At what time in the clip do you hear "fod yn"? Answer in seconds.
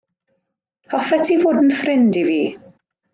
1.43-1.69